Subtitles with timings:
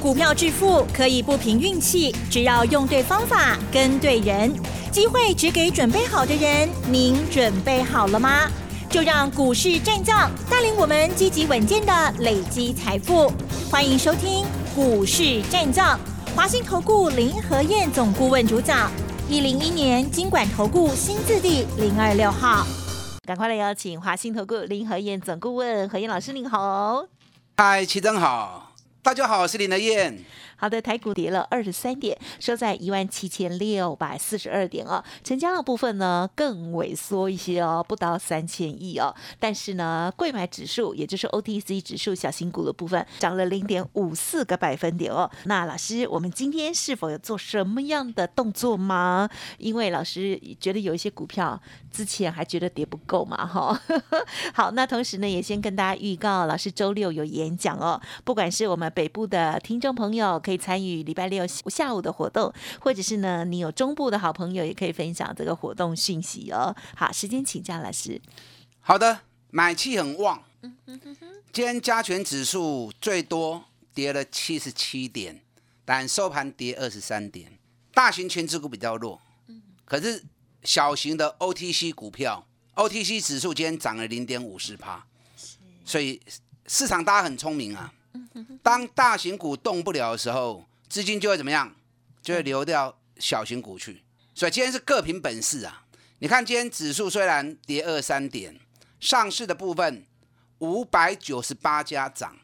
[0.00, 4.52] 股票致富可以不凭运气，只要用对方法、跟对人，
[4.92, 6.68] 机会只给准备好的人。
[6.90, 8.48] 您准备好了吗？
[8.88, 13.32] 就让股市战将带领我们积极稳健的累积财富。
[13.70, 15.98] 欢迎收听股市战将，
[16.36, 18.90] 华信投顾林和燕总顾问主讲，
[19.28, 22.64] 一零一年经管投顾新字第零二六号。
[23.26, 27.06] 赶快来邀请华信投顾林和燕总顾问何燕老师，您好。
[27.56, 28.65] 嗨，齐真好，
[29.06, 30.18] 大家好，我是林德燕。
[30.56, 35.04] 好的，台股跌了二十三点，收在一万七千六百四十二点哦。
[35.22, 39.14] 成交量部分呢更萎缩一些哦，不到三千亿哦。
[39.38, 45.30] 但是呢，贵买指数也就是 OTC 指数小型股的部分涨了零点五四个百分点哦。
[45.44, 49.28] 那老师，我们今天是否有做什么样的动作吗？
[49.58, 51.60] 因为老师觉得有一些股票
[51.92, 53.78] 之前还觉得跌不够嘛，哈。
[54.54, 58.00] 好，那同时呢，也先跟大家预告，老师周六有演讲哦。
[58.24, 60.40] 不管是我们北部的听众朋友。
[60.46, 66.72] 可以参与礼拜六下午的活动，或者是呢，你有中部的好朋友也可以分享这个活动讯息哦。
[66.94, 68.20] 好，时间请教老师。
[68.78, 70.44] 好的，买气很旺。
[71.52, 75.42] 今天加权指数最多跌了七十七点，
[75.84, 77.58] 但收盘跌二十三点。
[77.92, 79.20] 大型全指股比较弱，
[79.84, 80.22] 可是
[80.62, 85.04] 小型的 OTC 股票，OTC 指数今天涨了零点五四趴。
[85.84, 86.20] 所以
[86.68, 87.92] 市场大家很聪明啊。
[88.62, 91.74] 当大型股动不了的时候，资金就会怎么样？
[92.22, 94.02] 就会流掉小型股去。
[94.34, 95.86] 所以今天是各凭本事啊！
[96.18, 98.58] 你看今天指数虽然跌二三点，
[99.00, 100.06] 上市的部分
[100.58, 102.36] 五百九十八家涨，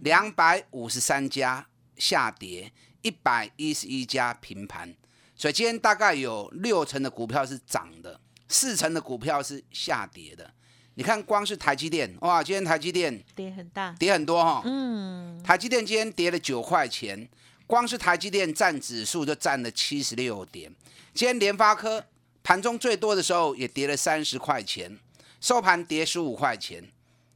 [0.00, 4.94] 两百五十三家下跌，一百一十一家平盘。
[5.36, 10.52] 所以今天大概有六成的股票是涨的，四成的股票是下跌的。
[10.94, 14.60] 你看，光是台积电，哇，今天台积电跌很大，跌很多哈。
[14.66, 17.26] 嗯，台积电今天跌了九块钱，
[17.66, 20.70] 光是台积电占指数就占了七十六点。
[21.14, 22.04] 今天联发科
[22.42, 24.98] 盘中最多的时候也跌了三十块钱，
[25.40, 26.86] 收盘跌十五块钱。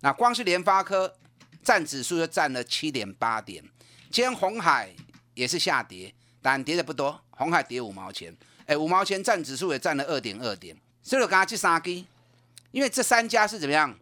[0.01, 1.15] 那光是联发科
[1.63, 3.65] 占指数就占了七点八点。
[4.11, 4.91] 今天红海
[5.33, 8.37] 也是下跌，但跌的不多，红海跌五毛钱，
[8.67, 10.77] 哎，五毛钱占指数也占了二点二点。
[11.03, 12.07] 所以我刚刚去杀鸡。
[12.77, 13.99] 因为这三家是怎么样？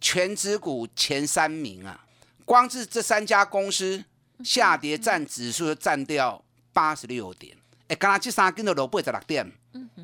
[0.00, 2.06] 全指股前三名啊，
[2.44, 4.04] 光是这三家公司
[4.44, 6.40] 下跌占指数就占掉
[6.72, 7.56] 八十六点。
[7.88, 9.52] 哎，刚刚这三根的萝卜在六点，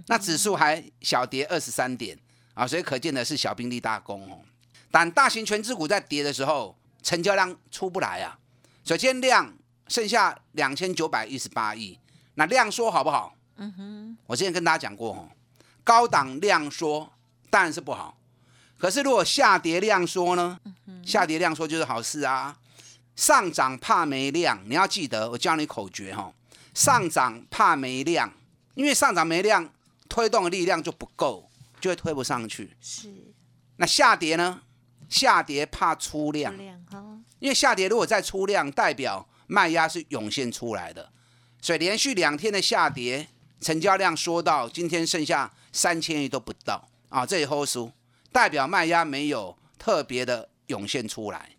[0.09, 2.19] 那指数还小跌二十三点
[2.55, 4.41] 啊，所以可见的是小兵立大功哦。
[4.91, 8.37] 但大型全指股在跌的时候，成交量出不来啊。
[8.85, 11.97] 首先量剩下两千九百一十八亿，
[12.35, 13.37] 那量缩好不好？
[13.59, 15.29] 嗯哼，我之前跟大家讲过哦，
[15.85, 17.13] 高档量缩。
[17.51, 18.17] 当然是不好，
[18.77, 20.59] 可是如果下跌量缩呢？
[21.05, 22.57] 下跌量缩就是好事啊。
[23.17, 26.33] 上涨怕没量，你要记得我教你口诀哈。
[26.75, 28.33] 上涨怕没量，
[28.75, 29.69] 因为上涨没量，
[30.09, 31.51] 推动的力量就不够，
[31.81, 32.77] 就会推不上去。
[32.81, 33.13] 是。
[33.77, 34.61] 那下跌呢？
[35.09, 36.55] 下跌怕出量，
[37.39, 41.11] 因为下跌如果再出量，代表卖压是涌现出来的。
[41.63, 43.27] 所以连续两天的下跌，
[43.61, 46.89] 成交量缩到今天剩下三千亿都不到。
[47.09, 47.91] 啊，这里后书
[48.31, 51.51] 代表卖压没有特别的涌现出来。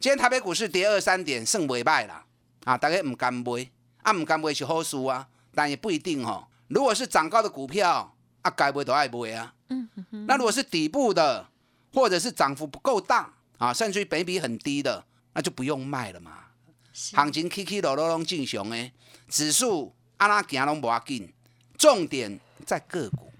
[0.00, 2.24] 今天台北股市跌二三点，剩尾败啦
[2.64, 2.76] 啊！
[2.76, 3.70] 大家唔敢买，
[4.02, 6.46] 啊唔敢买是好事啊，但也不一定哦。
[6.68, 9.54] 如果是涨高的股票，啊该买都爱买啊。
[9.68, 9.88] 嗯
[10.28, 11.48] 那如果是底部的，
[11.92, 16.44] 或者是涨幅不够大啊，甚至于本比很低的，那就不用卖了嘛。
[16.92, 18.92] 行情起起落落拢正常诶，
[19.28, 21.32] 指数安那行拢无要紧，
[21.78, 23.32] 重点在个股。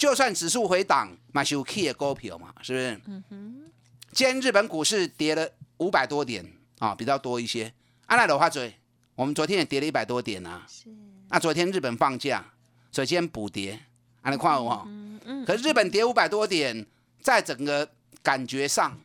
[0.00, 3.00] 就算指数回档，买是有 key 的股票嘛，是不是？
[3.04, 3.70] 嗯哼。
[4.12, 5.46] 今天日本股市跌了
[5.76, 6.42] 五百多点
[6.78, 7.70] 啊，比较多一些。
[8.06, 8.74] 安奈的话，嘴，
[9.14, 10.64] 我们昨天也跌了一百多点啊。
[10.66, 10.88] 是。
[11.28, 12.42] 那昨天日本放假，
[12.90, 13.78] 所以今天补跌。
[14.22, 14.84] 安奈看我哈。
[14.86, 15.44] 嗯嗯。
[15.44, 16.86] 可是日本跌五百多点，
[17.20, 17.86] 在整个
[18.22, 18.98] 感觉上，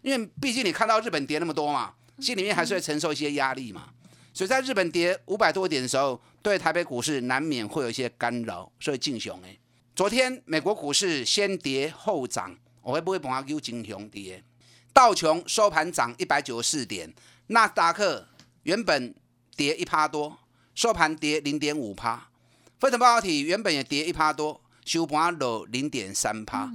[0.00, 3.90] 因为毕竟你看到日本跌那么多嘛，心里面还是会承受一些压力嘛。
[4.32, 9.54] 所以在日本跌五百多点的时候，对台北股市难免会有一些干扰，所以进雄哎。
[9.98, 14.40] 昨天美国股市先跌后涨，我会不会把它叫金熊跌？
[14.92, 17.12] 道琼收盘涨一百九十四点，
[17.48, 18.24] 纳斯达克
[18.62, 19.12] 原本
[19.56, 20.38] 跌一趴多，
[20.72, 22.28] 收盘跌零点五趴。
[22.78, 26.72] 费城半导体原本也跌一趴多，收盘落零点三趴。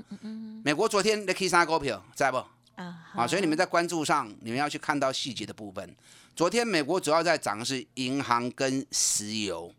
[0.62, 2.36] 美国昨天的 K 三股票在不？
[2.76, 5.96] 啊，啊，所以你们在关注上，你们要去看到细节的部分。
[6.36, 9.74] 昨天美国主要在涨的是银行跟石油。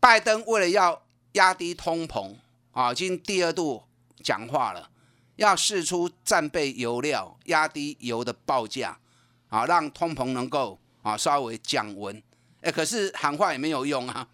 [0.00, 1.00] 拜登为了要
[1.34, 2.34] 压低通膨
[2.72, 3.84] 啊，已经第二度
[4.22, 4.90] 讲话了，
[5.36, 8.98] 要试出战备油料，压低油的报价
[9.48, 12.20] 啊，让通膨能够啊稍微降温。
[12.62, 14.26] 哎，可是喊话也没有用啊！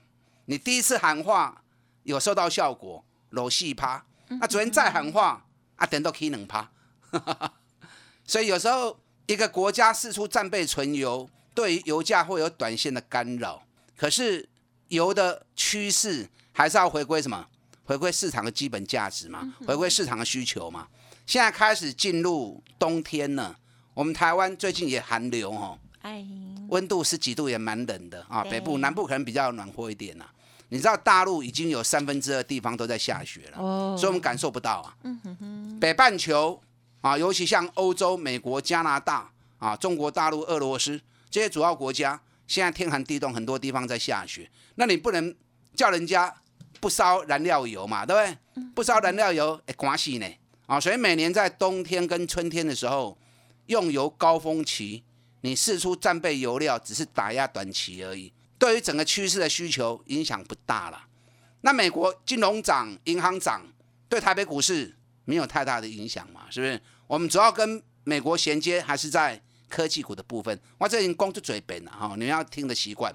[0.47, 1.63] 你第一次喊话
[2.05, 4.05] 有收到效果，楼细趴。
[4.29, 5.45] 那昨天再喊话
[5.77, 6.71] 啊，等到 K 能趴。
[8.25, 8.97] 所以有时候
[9.27, 13.63] 一个国家释出战备存油，对于油价会有短线的干扰。
[13.97, 14.49] 可是
[14.89, 16.29] 油的趋势
[16.61, 17.47] 还是要回归什么？
[17.85, 20.87] 回归市场的基本价值嘛，回归市场的需求嘛。
[21.25, 23.57] 现在开始进入冬天了，
[23.95, 25.79] 我们台湾最近也寒流哦。
[26.03, 26.23] 哎。
[26.69, 30.27] 温度十几度也蛮冷的啊，北部、南部可能比较暖和一点呐。
[30.69, 34.95] 你知道大陆已经有三分之二地方都在下雪了，所以我们感受不到啊。
[35.81, 36.61] 北半球
[37.01, 44.51] 啊，尤其像欧洲、美国、加拿大啊、中国大陆、俄罗斯这些主要国家，现在天寒地冻，很多地方在下雪。
[44.75, 45.35] 那你不能
[45.75, 46.33] 叫人家
[46.81, 48.65] 不烧燃料油嘛，对不对？
[48.75, 50.27] 不烧燃料油，哎，关系呢
[50.67, 50.81] 啊。
[50.81, 53.17] 所以每年在冬天跟春天的时候，
[53.67, 55.05] 用油高峰期。
[55.43, 61.03] 你试出战备油料只是打压短期而已，对于整个趋势的需求影响不大了。
[61.63, 63.63] 那美国金融涨、银行涨，
[64.07, 64.95] 对台北股市
[65.25, 66.43] 没有太大的影响嘛？
[66.51, 66.79] 是不是？
[67.07, 70.61] 我们主要跟美国衔接还是在科技股的部分。
[70.77, 73.11] 我这已经光着嘴本了哈，你们要听的习惯。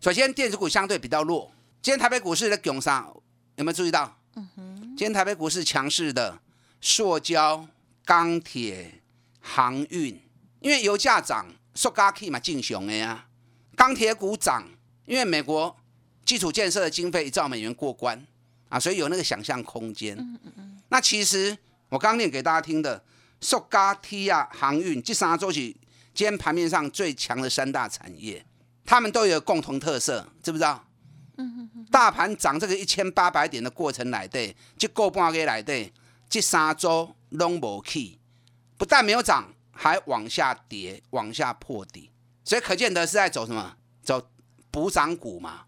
[0.00, 1.50] 首先，电子股相对比较弱。
[1.84, 3.14] 今天台北股市的拱上
[3.56, 4.18] 有没有注意到？
[4.36, 4.80] 嗯哼。
[4.96, 6.40] 今天台北股市强势的，
[6.80, 7.68] 塑胶、
[8.06, 9.02] 钢铁、
[9.38, 10.18] 航运，
[10.60, 11.46] 因为油价涨。
[11.74, 13.26] 塑胶器嘛，进雄的呀，
[13.76, 14.66] 钢铁股涨，
[15.04, 15.76] 因为美国
[16.24, 18.26] 基础建设的经费一兆美元过关
[18.70, 20.16] 啊，所以有那个想象空间。
[20.18, 20.82] 嗯嗯。
[20.88, 21.54] 那其实
[21.90, 23.04] 我刚念给大家听的，
[23.42, 25.76] 塑胶梯啊，航运这三周起，
[26.14, 28.42] 今天盘面上最强的三大产业，
[28.86, 30.82] 他们都有共同特色，知不知道？
[31.90, 35.92] 大盘涨这个一千八百点的过程来对，这过半个来对，
[36.28, 38.18] 这三周拢无起，
[38.76, 39.52] 不但没有涨。
[39.76, 42.08] 还往下跌，往下破底，
[42.44, 43.76] 所以可见得是在走什么？
[44.04, 44.30] 走
[44.70, 45.64] 补涨股嘛。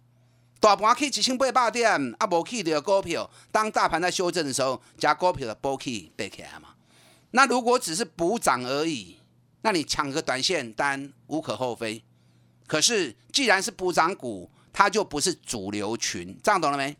[0.60, 6.76] 大盘去一千八百点，啊，无去的股票，当大盘在修正的时候，加股票的波起背起来嘛。
[7.32, 9.18] 那如果只是补涨而已，
[9.62, 12.04] 那你抢个短线单无可厚非。
[12.68, 16.94] 可是既然是补涨股，它就不是主流群，这样懂了没？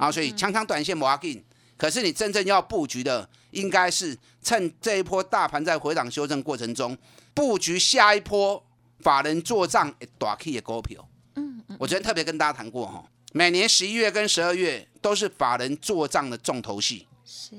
[0.00, 1.40] 啊，所以强强短线无要紧。
[1.76, 6.98] 可是你真正要布局的，应该是趁这一波大盘在回档修正过程中，
[7.32, 8.60] 布局下一波
[8.98, 11.08] 法人做账大 K 的股票。
[11.36, 17.06] 嗯嗯，我昨天特别跟大家谈过哈，每年十一月跟十二月都是法人做账的重头戏。
[17.24, 17.54] 是，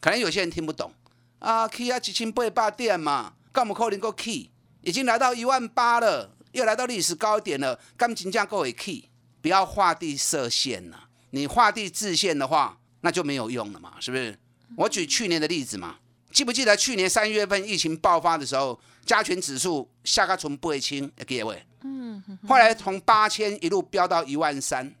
[0.00, 0.92] 可能有些人听不懂
[1.40, 4.48] 啊，K 啊几千八百点嘛，干不可能够 K，
[4.82, 9.07] 已经来到一万八了，又来到历史高点了，干金价够会 K，
[9.40, 12.78] 不要画地设限了，你画地自限的话。
[13.00, 14.36] 那就没有用了嘛，是不是？
[14.76, 16.00] 我举去年的例子嘛，
[16.32, 24.92] 记不记得去年三月份疫情爆发的时候，加权指数下个从不会轻，各位，嗯，后来从八千一路飙到一万三，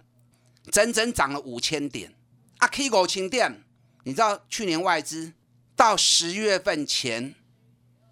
[0.70, 2.14] 整整涨了五千点，
[2.58, 3.64] 啊，K 股清点，
[4.04, 5.32] 你知道去年外资
[5.74, 7.34] 到十月份前，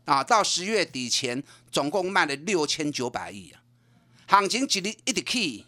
[0.05, 3.63] 啊，到十月底前，总共卖了六千九百亿啊，
[4.27, 5.65] 行情一直一直 K，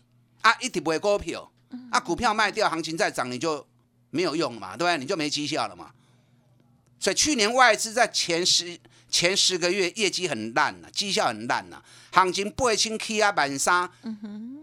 [0.51, 1.51] 啊，一直买股票，
[1.91, 3.67] 啊，股票卖掉，行情再涨，你就。
[4.11, 4.97] 没有用嘛，对不对？
[4.97, 5.91] 你就没绩效了嘛。
[6.99, 8.81] 所以去年外资在前十
[9.11, 13.91] 前十个月业绩很烂了，绩效很烂了，行情不会清 K 啊板杀，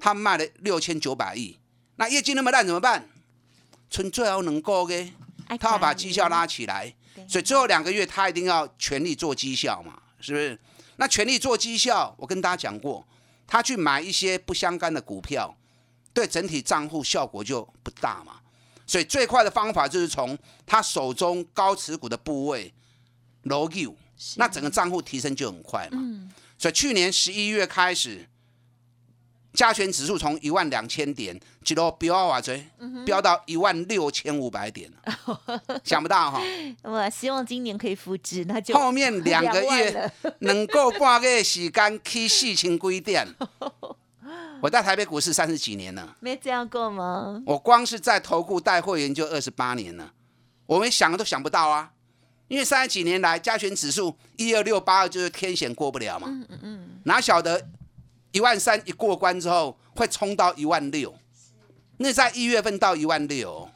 [0.01, 1.59] 他卖了六千九百亿，
[1.97, 3.07] 那业绩那么烂怎么办？
[3.91, 5.11] 存最后能够嘅，
[5.59, 6.91] 他要把绩效拉起来，
[7.27, 10.59] 所以最后两个月他一定要全力做绩效嘛，是不是？
[10.95, 13.07] 那全力做绩效，我跟大家讲过，
[13.45, 15.55] 他去买一些不相干的股票，
[16.15, 18.37] 对整体账户效果就不大嘛。
[18.87, 22.73] 所以最快的方法就是从他手中高持股的部位
[23.43, 23.95] ，low you，
[24.37, 25.99] 那整个账户提升就很快嘛。
[26.57, 28.27] 所以去年十一月开始，
[29.53, 32.65] 加权指数从一万两千点一路飙啊，追
[33.05, 34.89] 飙到一万六千五百点
[35.83, 36.39] 想不到哈。
[36.83, 43.27] 我希望今年可以复制，那就后面两个月能够半个月时间去四千几点。
[44.61, 47.41] 我在台北股市三十几年了，没这样过吗？
[47.45, 50.13] 我光是在投顾带会员就二十八年了，
[50.65, 51.91] 我们想都想不到啊！
[52.47, 57.67] 因为三十几年来加权指数一二六八二就是天险过不了嘛，嗯嗯嗯，哪晓得
[58.31, 61.13] 一万三一过关之后会冲到一万六？
[61.97, 63.69] 那在一月份到一万六，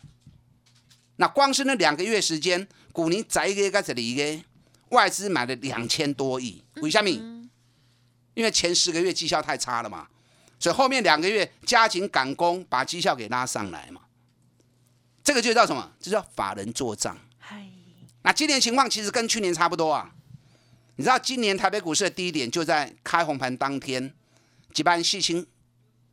[1.16, 4.44] 那光是那两个月时间，股宁宅一个在这里个
[4.90, 7.10] 外资买了两千多亿，为什么？
[8.36, 10.08] 因为前十个月绩效太差了嘛。
[10.60, 14.02] 所以后面两个月加紧赶工，把绩效给拉上来嘛。
[15.24, 15.92] 这个就叫什么？
[16.00, 17.18] 这叫法人做账。
[18.22, 20.12] 那今年情况其实跟去年差不多啊。
[20.98, 24.14] 你知道今年台北股市的低点就在开红盘当天，
[24.74, 25.46] 几班四千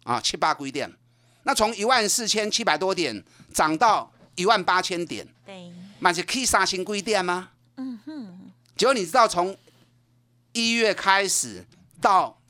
[0.04, 0.88] 啊七八规点，
[1.42, 7.50] 那从一万四千七百多点涨到一万八千点，对，那是可以三千几点吗？
[7.76, 8.52] 嗯哼。
[8.76, 9.56] 结果你知道从
[10.52, 11.64] 一月开始
[12.00, 12.40] 到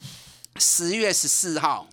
[0.59, 1.89] 十月十四号，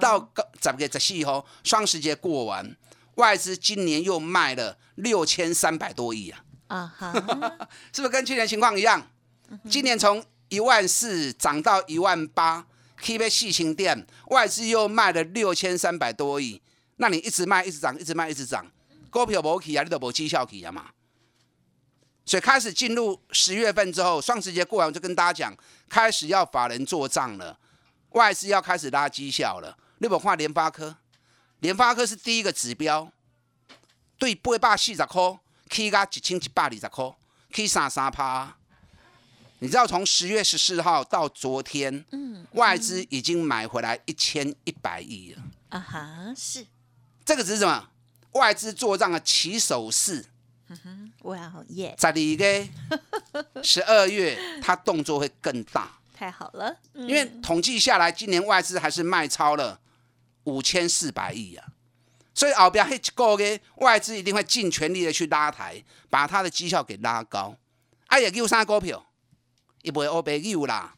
[0.00, 0.30] 到
[0.60, 2.76] 十月十四号双十节过完，
[3.16, 6.44] 外资今年又卖了六千三百多亿啊！
[6.68, 7.12] 啊哈，
[7.92, 9.10] 是不是跟去年情况一样？
[9.70, 16.60] 今年从一万四涨到一万八，K B 细清店外资又卖了六千三百多亿，
[16.96, 18.66] 那你一直卖，一直涨，一直卖，一直涨，
[19.10, 20.86] 股票无起啊，你都无绩效起啊嘛。
[22.24, 25.56] 所以开始进入十月份之后，双十节过完，我就跟大家讲，
[25.88, 27.56] 开始要法人做账了，
[28.16, 29.76] 外资要开始拉绩效了。
[29.98, 30.96] 你有看联发科？
[31.60, 33.12] 联发科是第一个指标，
[34.18, 37.14] 对八百四十块起到一千一百二十块，
[37.52, 38.56] 起三三趴。
[39.58, 45.42] 你知道从十月十四号到昨天，嗯，外资已经买回来一千一百亿了。
[45.68, 46.66] 啊哈，是。
[47.24, 47.90] 这个只是什么？
[48.32, 50.24] 外资做账的起手式。
[50.68, 51.94] 嗯哼，哇耶！
[51.98, 52.68] 十二月、
[53.62, 55.95] 十二月，它动作会更大。
[56.16, 59.78] 太好了，因为统计下来，今年外资还是卖超了
[60.44, 61.66] 五千四百亿啊，
[62.34, 67.54] 所以后边一个月外资一定会尽全力的去拉抬，把它的绩效给拉高。
[68.06, 69.06] 哎呀，有啥股票？
[69.82, 70.96] 也不会欧贝有啦，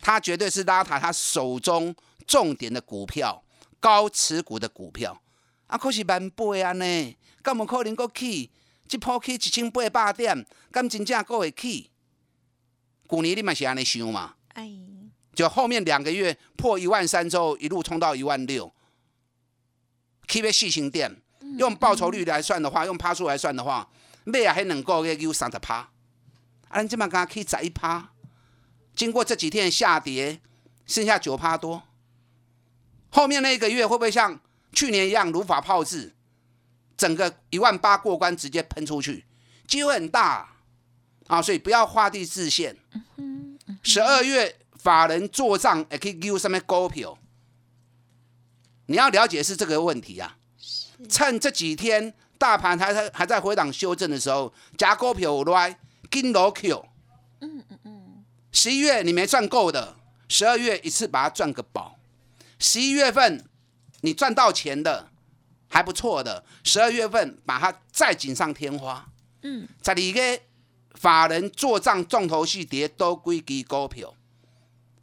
[0.00, 3.42] 他绝对是拉抬他手中重点的股票、
[3.80, 5.20] 高持股的股票。
[5.66, 8.50] 啊，可是万倍啊呢，敢有可能够起？
[8.88, 11.90] 一波起一千八百点，敢真正够会起？
[13.08, 14.34] 去年你嘛是安尼想嘛？
[14.60, 14.70] 哎，
[15.34, 18.70] 就后面两个月破一万三之后，一路冲到一万六，
[20.28, 21.22] 起要四千点。
[21.58, 23.88] 用报酬率来算的话，用趴数来算的话，
[24.24, 25.88] 买啊还能够给有三十趴。
[26.68, 28.12] 啊，你这么刚可以十一趴？
[28.94, 30.40] 经过这几天下跌，
[30.86, 31.82] 剩下九趴多。
[33.08, 34.38] 后面那个月会不会像
[34.72, 36.14] 去年一样如法炮制？
[36.96, 39.24] 整个一万八过关，直接喷出去，
[39.66, 40.50] 机会很大
[41.26, 41.40] 啊！
[41.42, 42.76] 所以不要画地自限。
[43.82, 47.18] 十二月法人做账也可以 give 上面股票，
[48.86, 50.36] 你要了解是这个问题啊。
[51.08, 55.78] 趁这几天大盘还在还在回档修正的时候，加股票来
[56.10, 56.86] 跟罗 Q。
[57.40, 58.24] 嗯嗯嗯。
[58.52, 59.96] 十一月你没赚够的，
[60.28, 61.98] 十二月一次把它赚个饱。
[62.58, 63.44] 十一月份
[64.00, 65.08] 你赚到钱的。
[65.72, 69.08] 还不错的，十二月份把它再锦上添花。
[69.42, 70.20] 嗯，在里个
[70.94, 74.14] 法人做账重头戏跌都归给股票。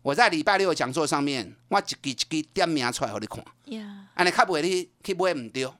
[0.01, 3.43] 我在礼拜六讲座上面，我一支一支点名出来给你看。
[3.65, 5.73] 呀，安尼卡不会你去买唔丢，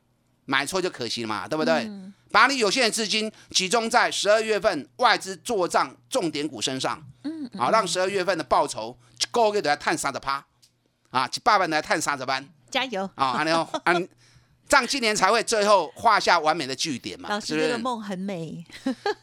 [0.46, 1.90] 买错就可惜了嘛，对不对？
[2.30, 7.02] 把你有限的资金集中在十二月份外资做账重点股身上。
[7.24, 10.46] 嗯，好，让十二月份的报酬一个月都要探三十趴，
[11.10, 12.46] 啊，一百万来探三十万。
[12.70, 13.10] 加油！
[13.16, 14.08] 啊，安尼哦，安。
[14.68, 17.30] 这样今年才会最后画下完美的句点嘛？
[17.30, 18.66] 老师这个梦很美。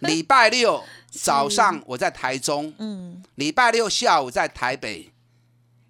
[0.00, 5.12] 礼拜六 早上我在台中，嗯，礼拜六下午在台北，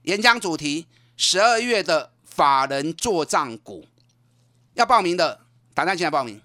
[0.03, 3.87] 演讲主题十二月的法人做账股，
[4.75, 5.41] 要报名的
[5.73, 6.41] 打电进来报名。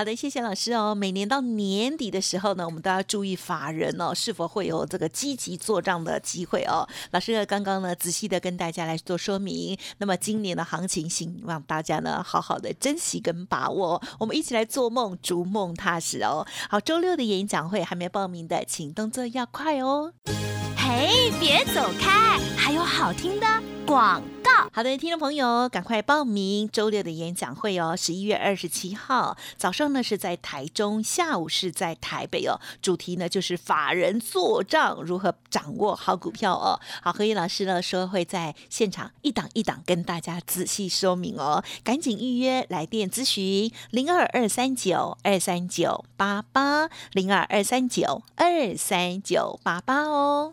[0.00, 0.94] 好的，谢谢老师哦。
[0.94, 6.88] 每年到年底的时候呢，我们都要注意法人哦是否会有这个积极做账的机会哦。
[7.10, 9.78] 老师刚刚呢仔细的跟大家来做说明。
[9.98, 14.02] 那么今年的行情，希望大家呢好好的珍惜跟把握。
[14.18, 16.46] 我们一起来做梦，逐梦踏实哦。
[16.70, 20.14] 好，周六的演讲会还没报名的，请动作要快哦。
[20.78, 23.46] 嘿，别走开，还有好听的
[23.84, 24.22] 广。
[24.72, 27.96] 好的，听众朋友，赶快报名周六的演讲会哦！
[27.96, 32.60] 十一月二十七号早上呢是在台中，下午是在台北哦。
[32.80, 36.78] 主题呢就是法人做账，如何掌握好股票哦。
[37.02, 50.52] 好，何毅老师呢说会在现场一档一档跟大家仔细说明哦，赶紧预约来电咨询零二二三九二三九八八零二二三九二三九八八哦。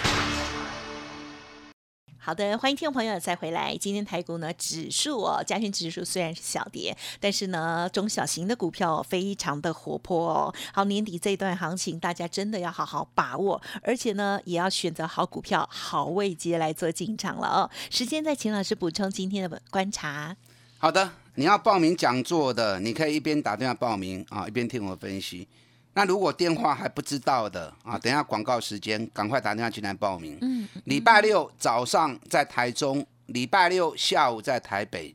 [2.23, 3.75] 好的，欢迎听众朋友再回来。
[3.75, 10.53] 今天台股呢指数哦，加权指数虽然是小跌，但是呢中小型的股票非常的活泼哦。
[10.71, 17.69] 好，年底这段行情，大家真的要好好把握，而且呢也要选择好股票、好位阶来做进场了哦。
[17.89, 20.37] 时间再请老师补充今天的观察。
[20.77, 25.47] 好的，你要报名讲座的，你可以一边打电话报名啊，一边听我分析。
[25.93, 30.37] 那如果电话还不知道的啊，等下广告时间，赶快打电话进来报名。
[30.39, 35.13] 嗯，礼拜六早上在台中，礼拜六下午在台北。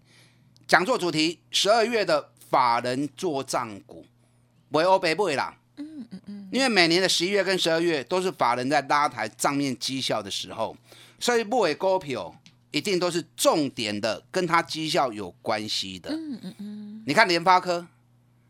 [0.68, 4.04] 讲座主题：十二月的法人做账股，
[4.71, 5.56] 不会欧北不会啦。
[5.76, 6.49] 嗯嗯嗯。
[6.52, 10.76] 因为每年的十一月跟十二月都是法人在拉抬账面绩效的时候，
[11.18, 12.38] 所以不会股票
[12.71, 16.11] 一定都是重点的，跟它绩效有关系的。
[16.11, 17.02] 嗯嗯嗯。
[17.06, 17.87] 你看联发科，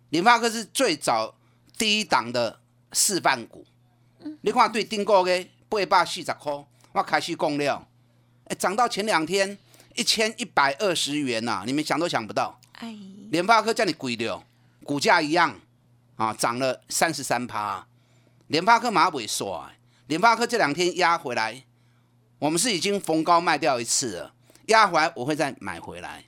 [0.08, 1.35] 联发科是最早。
[1.78, 2.58] 第一档的
[2.92, 3.64] 示范股，
[4.40, 6.52] 你看对订购的八百四十块，
[6.92, 7.86] 我开始供料，
[8.44, 9.58] 哎，涨到前两天
[9.94, 12.58] 一千一百二十元呐，你们想都想不到。
[12.72, 12.96] 哎，
[13.30, 14.42] 联发科叫你贵的，
[14.84, 15.58] 股价一样
[16.16, 17.86] 啊，涨了三十三趴。
[18.48, 19.68] 联发科马上萎缩，
[20.06, 21.64] 联发科这两天压回来，
[22.38, 24.34] 我们是已经逢高卖掉一次了，
[24.66, 26.24] 压回来我会再买回来。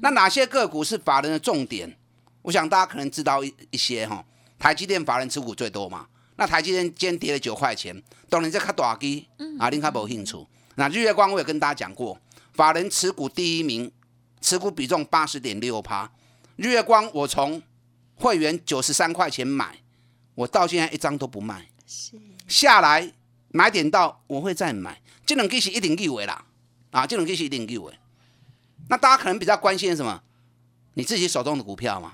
[0.00, 1.96] 那哪些个股是法人的重点？
[2.42, 4.24] 我想大家可能知道一一些哈。
[4.62, 6.06] 台积电法人持股最多嘛？
[6.36, 9.26] 那台积电今天跌了九块钱，当然在看大机，
[9.58, 10.36] 啊，您看无兴趣。
[10.76, 12.16] 那日月光我也跟大家讲过，
[12.52, 13.90] 法人持股第一名，
[14.40, 16.08] 持股比重八十点六趴。
[16.54, 17.60] 日月光我从
[18.14, 19.80] 会员九十三块钱买，
[20.36, 21.68] 我到现在一张都不卖。
[21.84, 22.12] 是
[22.46, 23.12] 下来
[23.48, 26.44] 买点到我会再买，这两支是一定有的啦，
[26.92, 27.96] 啊，这两支是一定有的。
[28.88, 30.22] 那大家可能比较关心什么？
[30.94, 32.12] 你自己手中的股票嘛？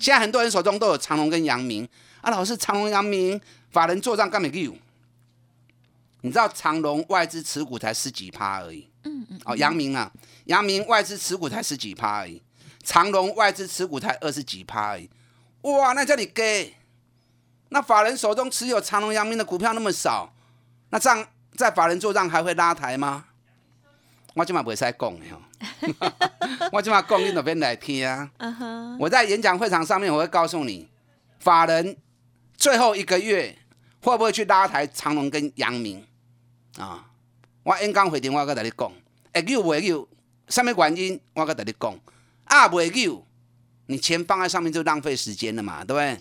[0.00, 1.88] 现在很多人手中都有长隆跟阳明
[2.20, 3.40] 啊，老师长隆、阳明
[3.70, 4.74] 法人做账干没有？
[6.22, 8.88] 你知道长隆外资持股才十几趴而已。
[9.04, 9.40] 嗯嗯。
[9.44, 10.10] 哦，阳明啊，
[10.46, 12.42] 阳明外资持股才十几趴而已，
[12.82, 15.10] 长隆外资持股才二十几趴而已。
[15.62, 16.74] 哇，那叫你给？
[17.68, 20.32] 那法人手中持有长隆、阳明的股票那么少，
[20.90, 23.26] 那这样在法人做账还会拉抬吗？
[24.34, 25.38] 我今晚不会再讲哦，
[26.72, 28.28] 我今晚讲你那边来听啊。
[28.98, 30.88] 我在演讲会场上面，我会告诉你，
[31.38, 31.96] 法人
[32.56, 33.56] 最后一个月
[34.02, 36.04] 会不会去拉抬长隆跟阳明
[36.78, 37.06] 啊？
[37.62, 38.92] 我演讲会电话跟大家讲，
[39.32, 40.08] 会有不会有？
[40.48, 41.20] 什么原因？
[41.34, 41.98] 我跟大家讲，
[42.46, 43.24] 啊，不会有，
[43.86, 46.20] 你钱放在上面就浪费时间了嘛，对不对？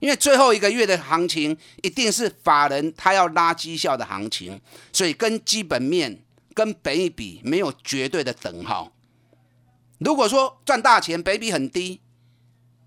[0.00, 4.60] 因为最后一个月的行情一定是法人他要拉绩效的行情，
[4.92, 6.18] 所以跟基本面。
[6.52, 8.92] 跟北一比没有绝对的等号。
[9.98, 12.00] 如果说赚大钱，北比很低，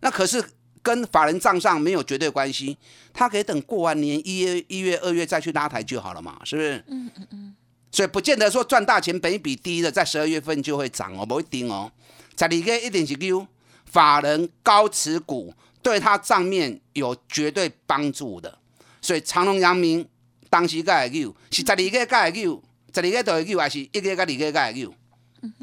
[0.02, 0.44] 那可是
[0.82, 2.78] 跟法人账上没有绝对关系。
[3.14, 6.84] 他可以等过完年一月、一月、二月再去拉抬就好了嘛，是不是？
[6.88, 7.56] 嗯嗯嗯。
[7.90, 11.90] 所以不见得说赚大钱，北比低的在十二月份就会涨哦，不一定哦。
[12.36, 13.48] 在里个一点几 Q，
[13.86, 18.60] 法人高持股对他账面有绝对帮助的。
[19.02, 20.06] 所以长隆、阳明
[20.50, 22.62] 当时盖 Q 是在里个盖 Q。
[23.02, 24.94] 十二个都会有，还是一个个、二个个会有？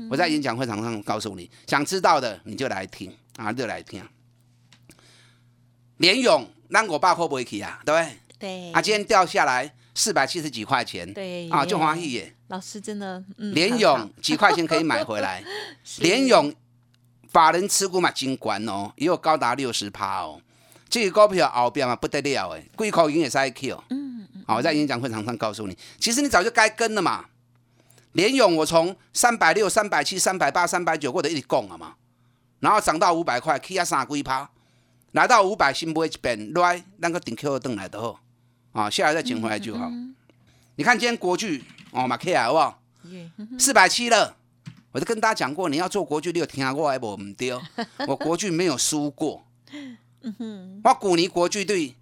[0.08, 4.02] 我在演讲会场上告诉你，想知道的你就来听啊，就来听。
[5.96, 7.80] 联勇，那我爸会不会去啊？
[7.84, 8.16] 对不对？
[8.38, 8.72] 对。
[8.72, 12.34] 啊，今天掉下来四百七十几块钱，对啊，就华裔耶。
[12.48, 15.42] 老师真的，联勇几块钱可以买回来？
[15.98, 16.54] 联勇
[17.30, 20.40] 法人持股嘛，金管哦，也有高达六十趴哦。
[20.88, 23.78] 这个股票后边嘛不得了诶，贵口银也是 IQ。
[24.46, 27.26] 好，我在演讲会场上告诉你，其实你早就该跟了嘛。
[28.12, 31.94] 联勇我从三百六、三百七、三百八、三百九，或者一直供了嘛，
[32.61, 34.50] 然后涨到五百块，K 啊三几趴，
[35.12, 38.20] 来到五百新不会一变，来那个顶 Q 灯来的好，
[38.72, 39.90] 啊，下来再捡回来就好。
[40.74, 42.83] 你看今天国巨哦，马 K 啊，好不好？
[43.59, 44.37] 四百七了，
[44.90, 47.16] 我就跟大家讲过，你要做国巨，你有听过还不？
[47.16, 47.62] 唔丢，
[48.07, 49.46] 我国巨没有输过。
[50.85, 51.94] 我古尼国巨队。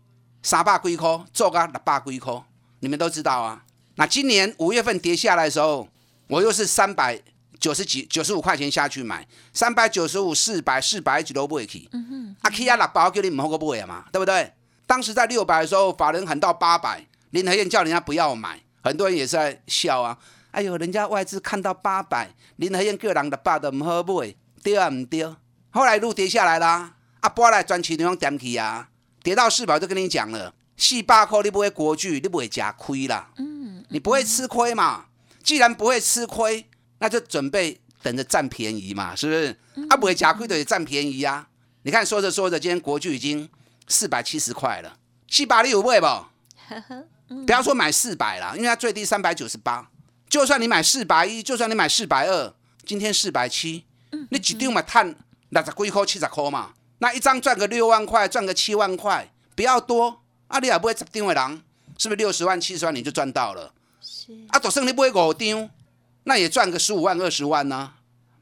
[0.42, 2.42] 三百几块做个六百几块，
[2.80, 3.64] 你们都知道啊。
[3.96, 5.88] 那今年五月份跌下来的时候，
[6.28, 7.20] 我又是三百
[7.58, 11.88] 九十几、九十五块钱下去买，三百九十五、四百、四百几都不会去。
[11.92, 14.52] 嗯哼，啊，起啊六百，叫你唔好个不会嘛，对不对？
[14.86, 20.16] 当时在六百的时候，法人喊到八百，林和燕叫人家不要买，很多人也是在笑啊。
[20.52, 25.36] 哎呦，人家外资看到八百，林和燕叫人六百都唔好买，对啊唔对？
[25.70, 28.88] 后来路跌下来啦，啊，波来转起地方点起啊。
[29.22, 33.30] 跌到四百就跟你讲了，四百块你不会国巨，你不会加亏啦。
[33.36, 35.06] 嗯，你不会吃亏嘛？
[35.42, 36.66] 既然不会吃亏，
[36.98, 39.56] 那就准备等着占便宜嘛，是不是？
[39.88, 41.48] 啊，不会假亏的也占便宜啊。
[41.82, 43.48] 你看说着说着，今天国巨已经
[43.88, 46.06] 四百七十块了，七八你有买不？
[47.46, 49.88] 不要说买四百了，因为它最低三百九十八。
[50.28, 52.54] 就算你买四百一，就算你买四百二，
[52.84, 53.84] 今天四百七，
[54.30, 55.14] 你一定嘛赚
[55.48, 60.20] 六十几块、七十块嘛，那一张赚个六万块，赚个七万块，不要多。
[60.48, 61.62] 啊，你也不会十张的人，
[61.96, 63.72] 是不是六十万、七十万你就赚到了？
[64.00, 64.32] 是。
[64.48, 65.70] 啊，就算你买五张，
[66.24, 67.92] 那也赚个十五万、二十万呢，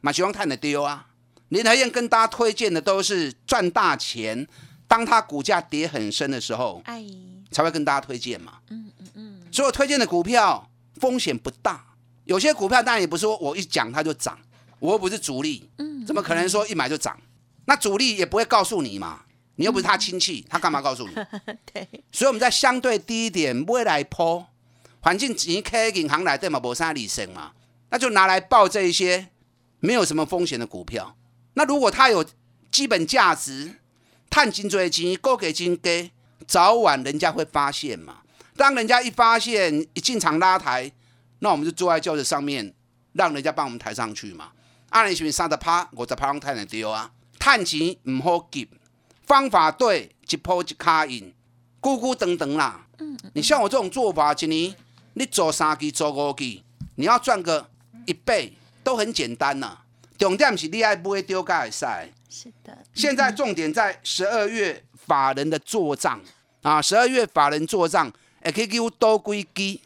[0.01, 1.07] 嘛希望赚的丢啊。
[1.51, 4.47] 林和燕跟大家推荐的都是赚大钱，
[4.87, 7.05] 当它股价跌很深的时候，哎，
[7.51, 8.55] 才会跟大家推荐嘛。
[8.71, 9.43] 嗯嗯嗯。
[9.53, 11.85] 所以我推荐的股票风险不大，
[12.25, 14.37] 有些股票当然也不是说我一讲它就涨，
[14.79, 17.17] 我又不是主力，嗯，怎么可能说一买就涨？
[17.69, 19.25] 那主力也不会告诉你嘛，
[19.57, 21.15] 你又不是他亲戚，他干嘛告诉你？
[21.71, 21.87] 对。
[22.11, 24.47] 所以我们在相对低一点未来抛，
[25.01, 27.53] 环境钱开银行来对嘛，无啥利息嘛，
[27.91, 29.29] 那就拿来报这一些
[29.81, 31.15] 没有什么风险的股票。
[31.53, 32.25] 那如果它有
[32.71, 33.75] 基本价值，
[34.31, 36.11] 探金追金，够给金给，
[36.47, 38.23] 早晚人家会发现嘛。
[38.57, 40.91] 当人家一发现，一进场拉抬，
[41.41, 42.73] 那我们就坐在轿子上面，
[43.13, 44.53] 让人家帮我们抬上去嘛。
[44.89, 47.13] 二零是三十趴，我十趴让太难丢啊。
[47.39, 48.69] 探钱唔好急，
[49.25, 51.33] 方法对，一波一卡印，
[51.81, 52.87] 咕咕等等啦。
[52.99, 54.75] 嗯，你像我这种做法，一年
[55.15, 56.63] 你做三期做五期，
[56.97, 57.71] 你要赚个
[58.07, 59.79] 一倍都很简单呐。
[60.19, 62.11] 重点是你爱不会丢盖赛。
[62.29, 62.77] 是的。
[62.93, 66.21] 现在重点在十二月法人的做账
[66.63, 68.13] 啊，十二月法人做账，
[68.45, 69.81] 也可以给我多归基，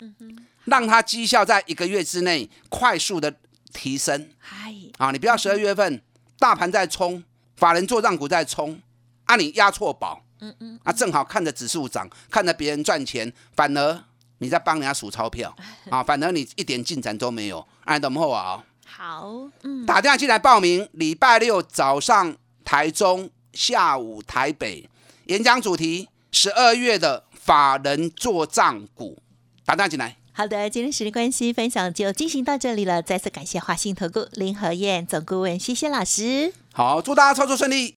[0.64, 3.34] 让它绩效在一个月之内快速的
[3.72, 4.30] 提升。
[4.38, 4.74] 嗨。
[4.98, 6.00] 啊，你不要十二月份
[6.38, 7.22] 大盘在冲，
[7.62, 8.76] 法人做账股在冲，
[9.22, 10.20] 啊，你押错宝。
[10.40, 10.80] 嗯嗯。
[10.82, 14.04] 啊，正好看着指数涨，看着别人赚钱，反而
[14.38, 15.54] 你在帮人家数钞票
[15.88, 17.64] 啊，反而你一点进展都没有。
[17.84, 18.64] 哎，等会啊。
[18.84, 24.90] 好，嗯，打电话进来报名，礼拜六早上台中，下午台北，
[25.26, 29.22] 演讲主题十二月的法人做账股，
[29.64, 30.16] 打电话进来。
[30.34, 33.02] 好的，今天时间关系，分享就进行到这里了。
[33.02, 36.54] 再次感谢华信投顾林和燕总顾问，谢谢老师。
[36.72, 37.94] 好，祝大家操作顺利。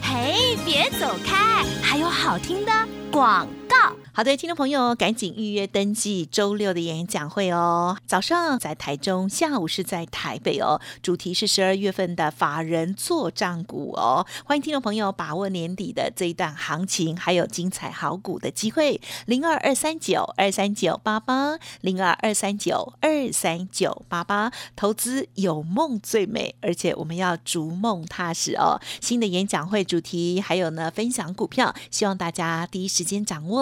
[0.00, 2.72] 嘿，别走开，还有好听的
[3.10, 3.96] 广告。
[4.14, 7.96] 好的，听众朋友，赶紧预约登记周六的演讲会哦。
[8.06, 10.78] 早上在台中，下午是在台北哦。
[11.02, 14.26] 主题是十二月份的法人做账股哦。
[14.44, 19.00] 欢迎听众朋友把握年底的这一段行情，还有精彩好股的机会。
[19.24, 24.52] 零二二三九二三九八八，零二二三九二三九八八。
[24.76, 28.78] 投资有梦最美，而且我们要逐梦踏实哦。
[29.00, 33.61] 新的演讲会主题，还有呢分享股票，希望大家第一时间掌握